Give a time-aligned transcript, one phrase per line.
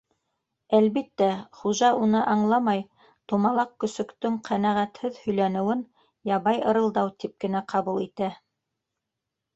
[0.75, 1.27] Әлбиттә,
[1.57, 2.81] хужа уны аңламай,
[3.33, 5.85] тумалаҡ көсөктөң ҡәнәғәтһеҙ һөйләнеүен
[6.33, 8.33] ябай ырылдау тип кенә ҡабул итә.